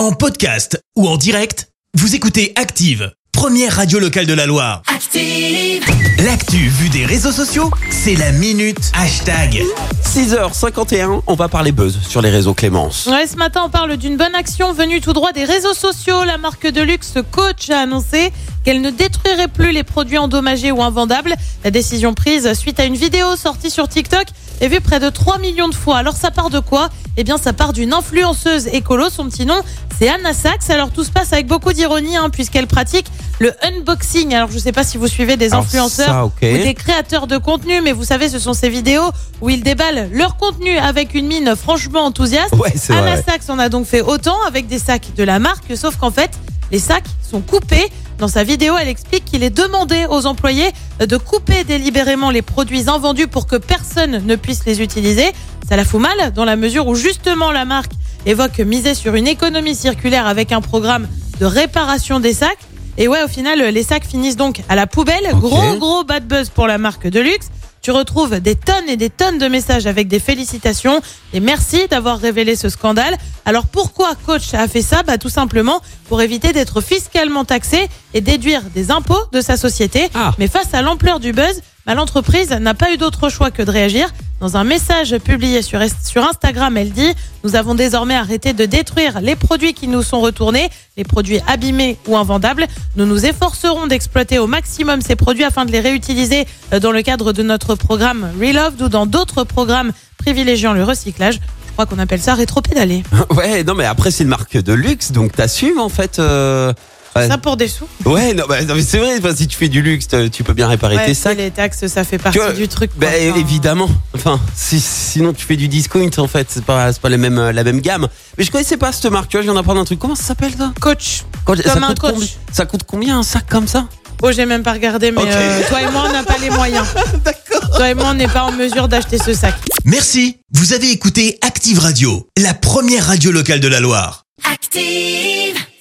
En 0.00 0.12
podcast 0.12 0.82
ou 0.96 1.06
en 1.06 1.18
direct, 1.18 1.68
vous 1.92 2.14
écoutez 2.14 2.54
Active, 2.56 3.12
première 3.32 3.76
radio 3.76 3.98
locale 3.98 4.24
de 4.24 4.32
la 4.32 4.46
Loire. 4.46 4.80
Active. 4.86 5.84
L'actu 6.24 6.56
vue 6.56 6.88
des 6.88 7.04
réseaux 7.04 7.32
sociaux, 7.32 7.70
c'est 7.90 8.14
la 8.14 8.32
minute 8.32 8.90
hashtag. 8.94 9.62
6h51, 10.02 11.20
on 11.26 11.34
va 11.34 11.48
parler 11.48 11.72
buzz 11.72 11.98
sur 12.00 12.22
les 12.22 12.30
réseaux 12.30 12.54
Clémence. 12.54 13.08
Ouais, 13.12 13.26
ce 13.26 13.36
matin, 13.36 13.64
on 13.66 13.68
parle 13.68 13.98
d'une 13.98 14.16
bonne 14.16 14.34
action 14.34 14.72
venue 14.72 15.02
tout 15.02 15.12
droit 15.12 15.32
des 15.32 15.44
réseaux 15.44 15.74
sociaux. 15.74 16.24
La 16.24 16.38
marque 16.38 16.66
de 16.66 16.80
luxe 16.80 17.14
Coach 17.30 17.68
a 17.68 17.80
annoncé 17.80 18.32
qu'elle 18.64 18.80
ne 18.80 18.90
détruirait 18.90 19.48
plus 19.48 19.72
les 19.72 19.84
produits 19.84 20.18
endommagés 20.18 20.70
ou 20.70 20.82
invendables. 20.82 21.34
La 21.64 21.70
décision 21.70 22.14
prise 22.14 22.52
suite 22.54 22.80
à 22.80 22.84
une 22.84 22.96
vidéo 22.96 23.36
sortie 23.36 23.70
sur 23.70 23.88
TikTok 23.88 24.26
est 24.60 24.68
vue 24.68 24.80
près 24.80 25.00
de 25.00 25.08
3 25.08 25.38
millions 25.38 25.68
de 25.68 25.74
fois. 25.74 25.96
Alors 25.96 26.16
ça 26.16 26.30
part 26.30 26.50
de 26.50 26.58
quoi? 26.58 26.90
Eh 27.16 27.24
bien 27.24 27.38
ça 27.38 27.52
part 27.52 27.72
d'une 27.72 27.92
influenceuse 27.92 28.66
écolo. 28.68 29.08
Son 29.08 29.26
petit 29.28 29.46
nom, 29.46 29.60
c'est 29.98 30.08
Anna 30.08 30.34
Sachs. 30.34 30.68
Alors 30.68 30.90
tout 30.90 31.04
se 31.04 31.10
passe 31.10 31.32
avec 31.32 31.46
beaucoup 31.46 31.72
d'ironie 31.72 32.16
hein, 32.16 32.28
puisqu'elle 32.30 32.66
pratique 32.66 33.06
le 33.38 33.54
unboxing. 33.62 34.34
Alors 34.34 34.50
je 34.52 34.58
sais 34.58 34.72
pas 34.72 34.84
si 34.84 34.98
vous 34.98 35.08
suivez 35.08 35.36
des 35.36 35.52
Alors, 35.52 35.64
influenceurs 35.64 36.06
ça, 36.06 36.26
ou 36.26 36.32
des 36.40 36.74
créateurs 36.74 37.26
de 37.26 37.38
contenu, 37.38 37.80
mais 37.80 37.92
vous 37.92 38.04
savez, 38.04 38.28
ce 38.28 38.38
sont 38.38 38.52
ces 38.52 38.68
vidéos 38.68 39.10
où 39.40 39.48
ils 39.48 39.62
déballent 39.62 40.10
leur 40.12 40.36
contenu 40.36 40.76
avec 40.76 41.14
une 41.14 41.26
mine 41.26 41.54
franchement 41.56 42.04
enthousiaste. 42.04 42.54
Ouais, 42.54 42.72
Anna 42.90 43.16
vrai. 43.16 43.24
Sachs 43.26 43.48
en 43.48 43.58
a 43.58 43.70
donc 43.70 43.86
fait 43.86 44.02
autant 44.02 44.36
avec 44.46 44.66
des 44.66 44.78
sacs 44.78 45.14
de 45.16 45.24
la 45.24 45.38
marque, 45.38 45.64
sauf 45.74 45.96
qu'en 45.96 46.10
fait, 46.10 46.30
les 46.70 46.78
sacs 46.78 47.04
sont 47.22 47.40
coupés. 47.40 47.90
Dans 48.20 48.28
sa 48.28 48.44
vidéo, 48.44 48.74
elle 48.78 48.88
explique 48.88 49.24
qu'il 49.24 49.42
est 49.42 49.48
demandé 49.48 50.04
aux 50.10 50.26
employés 50.26 50.70
de 50.98 51.16
couper 51.16 51.64
délibérément 51.64 52.30
les 52.30 52.42
produits 52.42 52.90
invendus 52.90 53.28
pour 53.28 53.46
que 53.46 53.56
personne 53.56 54.22
ne 54.26 54.36
puisse 54.36 54.66
les 54.66 54.82
utiliser. 54.82 55.32
Ça 55.66 55.74
la 55.74 55.86
fout 55.86 56.02
mal 56.02 56.30
dans 56.34 56.44
la 56.44 56.56
mesure 56.56 56.86
où 56.86 56.94
justement 56.94 57.50
la 57.50 57.64
marque 57.64 57.92
évoque 58.26 58.58
miser 58.58 58.94
sur 58.94 59.14
une 59.14 59.26
économie 59.26 59.74
circulaire 59.74 60.26
avec 60.26 60.52
un 60.52 60.60
programme 60.60 61.08
de 61.40 61.46
réparation 61.46 62.20
des 62.20 62.34
sacs. 62.34 62.58
Et 62.98 63.08
ouais, 63.08 63.22
au 63.24 63.28
final, 63.28 63.58
les 63.58 63.82
sacs 63.82 64.04
finissent 64.04 64.36
donc 64.36 64.60
à 64.68 64.74
la 64.74 64.86
poubelle. 64.86 65.26
Gros, 65.32 65.78
gros 65.78 66.04
bad 66.04 66.28
buzz 66.28 66.50
pour 66.50 66.66
la 66.66 66.76
marque 66.76 67.08
de 67.08 67.20
luxe. 67.20 67.48
Tu 67.82 67.92
retrouves 67.92 68.40
des 68.40 68.56
tonnes 68.56 68.88
et 68.88 68.96
des 68.98 69.08
tonnes 69.08 69.38
de 69.38 69.48
messages 69.48 69.86
avec 69.86 70.06
des 70.06 70.20
félicitations 70.20 71.00
et 71.32 71.40
merci 71.40 71.88
d'avoir 71.88 72.18
révélé 72.18 72.54
ce 72.54 72.68
scandale. 72.68 73.16
Alors 73.46 73.66
pourquoi 73.66 74.14
Coach 74.26 74.52
a 74.52 74.68
fait 74.68 74.82
ça? 74.82 75.02
Bah 75.02 75.16
tout 75.16 75.30
simplement 75.30 75.80
pour 76.08 76.20
éviter 76.20 76.52
d'être 76.52 76.82
fiscalement 76.82 77.46
taxé 77.46 77.88
et 78.12 78.20
déduire 78.20 78.62
des 78.74 78.90
impôts 78.90 79.24
de 79.32 79.40
sa 79.40 79.56
société. 79.56 80.10
Ah. 80.14 80.34
Mais 80.38 80.46
face 80.46 80.74
à 80.74 80.82
l'ampleur 80.82 81.20
du 81.20 81.32
buzz, 81.32 81.62
bah, 81.86 81.94
l'entreprise 81.94 82.50
n'a 82.50 82.74
pas 82.74 82.92
eu 82.92 82.98
d'autre 82.98 83.30
choix 83.30 83.50
que 83.50 83.62
de 83.62 83.70
réagir. 83.70 84.12
Dans 84.40 84.56
un 84.56 84.64
message 84.64 85.18
publié 85.18 85.60
sur, 85.60 85.80
Instagram, 85.80 86.74
elle 86.78 86.92
dit 86.92 87.12
Nous 87.44 87.56
avons 87.56 87.74
désormais 87.74 88.14
arrêté 88.14 88.54
de 88.54 88.64
détruire 88.64 89.20
les 89.20 89.36
produits 89.36 89.74
qui 89.74 89.86
nous 89.86 90.02
sont 90.02 90.20
retournés, 90.20 90.70
les 90.96 91.04
produits 91.04 91.40
abîmés 91.46 91.98
ou 92.06 92.16
invendables. 92.16 92.66
Nous 92.96 93.04
nous 93.04 93.26
efforcerons 93.26 93.86
d'exploiter 93.86 94.38
au 94.38 94.46
maximum 94.46 95.02
ces 95.02 95.14
produits 95.14 95.44
afin 95.44 95.66
de 95.66 95.72
les 95.72 95.80
réutiliser 95.80 96.46
euh, 96.72 96.80
dans 96.80 96.90
le 96.90 97.02
cadre 97.02 97.34
de 97.34 97.42
notre 97.42 97.74
programme 97.74 98.30
Reloved 98.40 98.80
ou 98.80 98.88
dans 98.88 99.04
d'autres 99.04 99.44
programmes 99.44 99.92
privilégiant 100.16 100.72
le 100.72 100.84
recyclage. 100.84 101.38
Je 101.66 101.72
crois 101.72 101.84
qu'on 101.84 101.98
appelle 101.98 102.20
ça 102.20 102.34
rétro-pédaler. 102.34 103.02
Ouais, 103.36 103.62
non 103.62 103.74
mais 103.74 103.84
après 103.84 104.10
c'est 104.10 104.24
une 104.24 104.30
marque 104.30 104.56
de 104.56 104.72
luxe, 104.72 105.12
donc 105.12 105.32
t'assumes 105.32 105.78
en 105.78 105.90
fait. 105.90 106.18
euh, 106.18 106.72
ouais. 107.16 107.28
Ça 107.28 107.38
pour 107.38 107.56
des 107.56 107.68
sous. 107.68 107.86
Ouais, 108.04 108.34
non, 108.34 108.44
bah, 108.48 108.62
non, 108.64 108.74
mais 108.74 108.82
c'est 108.82 108.98
vrai. 108.98 109.14
enfin, 109.18 109.34
si 109.34 109.46
tu 109.46 109.56
fais 109.56 109.68
du 109.68 109.82
luxe, 109.82 110.06
tu 110.32 110.42
peux 110.44 110.52
bien 110.52 110.68
réparer 110.68 110.96
Ouais, 110.96 111.06
tes 111.06 111.14
sacs. 111.14 111.36
les 111.38 111.50
taxes, 111.50 111.86
ça 111.86 112.04
fait 112.04 112.18
partie 112.18 112.38
vois, 112.38 112.52
du 112.52 112.68
truc. 112.68 112.90
Bah, 112.96 113.08
Enfin, 113.10 113.38
évidemment. 113.40 113.88
Enfin, 114.14 114.40
si- 114.56 114.80
sinon 114.80 115.32
tu 115.32 115.44
fais 115.44 115.56
du 115.56 115.68
discount 115.68 116.10
en 116.18 116.26
fait, 116.28 116.46
c'est 116.50 116.64
pas 116.64 116.92
c'est 116.92 117.00
pas 117.00 117.08
la 117.08 117.16
même 117.16 117.38
euh, 117.38 117.52
la 117.52 117.64
même 117.64 117.80
gamme. 117.80 118.08
Mais 118.38 118.44
je 118.44 118.50
connaissais 118.50 118.76
pas 118.76 118.92
cette 118.92 119.10
marque. 119.10 119.28
Tu 119.28 119.36
vois, 119.36 119.42
je 119.42 119.46
viens 119.46 119.54
d'apprendre 119.54 119.80
un 119.80 119.84
truc. 119.84 119.98
Comment 119.98 120.14
ça 120.14 120.24
s'appelle 120.24 120.52
ça? 120.56 120.72
Coach. 120.80 121.24
Ça 121.46 121.74
Comme 121.74 121.84
un 121.84 121.88
coûte 121.88 121.98
coach. 122.00 122.12
combien 122.14 122.26
Ça 122.52 122.66
coûte 122.66 122.82
combien 122.86 123.18
un 123.18 123.22
sac 123.22 123.46
comme 123.48 123.66
ça? 123.68 123.86
Oh, 124.22 124.30
j'ai 124.32 124.44
même 124.44 124.62
pas 124.62 124.72
regardé, 124.74 125.12
mais 125.12 125.22
euh, 125.24 125.62
toi 125.68 125.80
et 125.80 125.90
moi, 125.90 126.04
on 126.06 126.12
n'a 126.12 126.22
pas 126.22 126.36
les 126.38 126.50
moyens. 126.50 126.86
D'accord. 127.24 127.70
Toi 127.76 127.88
et 127.90 127.94
moi, 127.94 128.08
on 128.10 128.14
n'est 128.14 128.28
pas 128.28 128.42
en 128.44 128.52
mesure 128.52 128.86
d'acheter 128.86 129.16
ce 129.16 129.32
sac. 129.32 129.54
Merci, 129.86 130.36
vous 130.52 130.74
avez 130.74 130.90
écouté 130.90 131.38
Active 131.40 131.78
Radio, 131.78 132.28
la 132.36 132.52
première 132.52 133.06
radio 133.06 133.30
locale 133.32 133.60
de 133.60 133.68
la 133.68 133.80
Loire. 133.80 134.24
Active. 134.52 135.59